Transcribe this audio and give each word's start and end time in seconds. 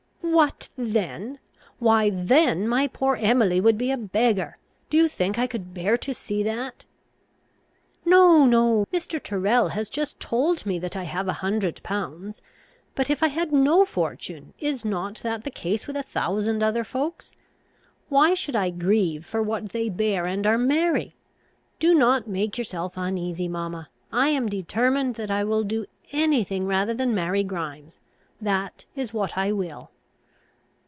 "What 0.33 0.69
then! 0.77 1.39
Why 1.79 2.09
then 2.09 2.65
my 2.65 2.87
poor 2.87 3.17
Emily 3.17 3.59
would 3.59 3.77
be 3.77 3.91
a 3.91 3.97
beggar. 3.97 4.57
Do 4.89 4.95
you 4.95 5.09
think 5.09 5.37
I 5.37 5.45
could 5.45 5.73
bear 5.73 5.97
to 5.97 6.13
see 6.13 6.41
that?" 6.43 6.85
"No, 8.05 8.45
no. 8.45 8.85
Mr. 8.93 9.21
Tyrrel 9.21 9.69
has 9.69 9.89
just 9.89 10.21
told 10.21 10.65
me 10.65 10.79
that 10.79 10.95
I 10.95 11.03
have 11.03 11.27
a 11.27 11.33
hundred 11.43 11.83
pounds. 11.83 12.41
But 12.95 13.09
if 13.09 13.21
I 13.21 13.27
had 13.27 13.51
no 13.51 13.83
fortune, 13.83 14.53
is 14.57 14.85
not 14.85 15.15
that 15.15 15.43
the 15.43 15.51
case 15.51 15.85
with 15.85 15.97
a 15.97 16.03
thousand 16.03 16.63
other 16.63 16.85
folks? 16.85 17.33
Why 18.07 18.33
should 18.33 18.55
I 18.55 18.69
grieve, 18.69 19.25
for 19.25 19.43
what 19.43 19.69
they 19.69 19.89
bear 19.89 20.25
and 20.27 20.47
are 20.47 20.57
merry? 20.57 21.13
Do 21.77 21.93
not 21.93 22.29
make 22.29 22.57
yourself 22.57 22.93
uneasy, 22.95 23.49
mamma. 23.49 23.89
I 24.13 24.29
am 24.29 24.47
determined 24.47 25.15
that 25.15 25.31
I 25.31 25.43
will 25.43 25.63
do 25.65 25.87
any 26.13 26.45
thing 26.45 26.65
rather 26.67 26.93
than 26.93 27.13
marry 27.13 27.43
Grimes; 27.43 27.99
that 28.39 28.85
is 28.95 29.13
what 29.13 29.37
I 29.37 29.51
will." 29.51 29.89